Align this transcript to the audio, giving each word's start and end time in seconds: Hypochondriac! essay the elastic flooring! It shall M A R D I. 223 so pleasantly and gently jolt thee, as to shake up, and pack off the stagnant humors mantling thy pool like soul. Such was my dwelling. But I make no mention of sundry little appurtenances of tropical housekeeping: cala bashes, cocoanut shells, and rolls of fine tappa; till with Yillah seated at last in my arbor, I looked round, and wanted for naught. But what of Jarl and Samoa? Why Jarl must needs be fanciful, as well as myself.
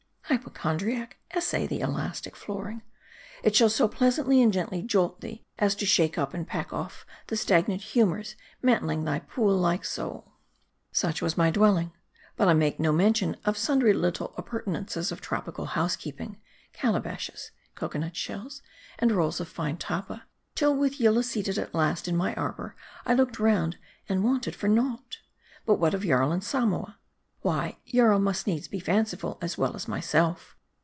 Hypochondriac! 0.31 1.17
essay 1.31 1.67
the 1.67 1.81
elastic 1.81 2.37
flooring! 2.37 2.83
It 3.43 3.53
shall 3.53 3.65
M 3.65 3.71
A 3.71 3.73
R 3.73 3.77
D 3.77 3.83
I. 3.83 3.87
223 3.89 3.89
so 3.89 3.97
pleasantly 3.97 4.41
and 4.41 4.53
gently 4.53 4.81
jolt 4.81 5.19
thee, 5.19 5.43
as 5.59 5.75
to 5.75 5.85
shake 5.85 6.17
up, 6.17 6.33
and 6.33 6.47
pack 6.47 6.71
off 6.71 7.05
the 7.27 7.35
stagnant 7.35 7.81
humors 7.81 8.37
mantling 8.61 9.03
thy 9.03 9.19
pool 9.19 9.57
like 9.57 9.83
soul. 9.83 10.31
Such 10.93 11.21
was 11.21 11.35
my 11.37 11.51
dwelling. 11.51 11.91
But 12.37 12.47
I 12.47 12.53
make 12.53 12.79
no 12.79 12.93
mention 12.93 13.35
of 13.43 13.57
sundry 13.57 13.91
little 13.91 14.33
appurtenances 14.37 15.11
of 15.11 15.19
tropical 15.19 15.65
housekeeping: 15.65 16.39
cala 16.71 17.01
bashes, 17.01 17.51
cocoanut 17.75 18.15
shells, 18.15 18.61
and 18.99 19.11
rolls 19.11 19.41
of 19.41 19.49
fine 19.49 19.75
tappa; 19.75 20.23
till 20.55 20.73
with 20.73 20.97
Yillah 20.97 21.23
seated 21.23 21.57
at 21.57 21.75
last 21.75 22.07
in 22.07 22.15
my 22.15 22.33
arbor, 22.35 22.73
I 23.05 23.15
looked 23.15 23.37
round, 23.37 23.77
and 24.07 24.23
wanted 24.23 24.55
for 24.55 24.69
naught. 24.69 25.17
But 25.65 25.75
what 25.75 25.93
of 25.93 26.03
Jarl 26.03 26.31
and 26.31 26.41
Samoa? 26.41 26.97
Why 27.43 27.79
Jarl 27.87 28.19
must 28.19 28.45
needs 28.45 28.67
be 28.67 28.79
fanciful, 28.79 29.39
as 29.41 29.57
well 29.57 29.75
as 29.75 29.87
myself. 29.87 30.55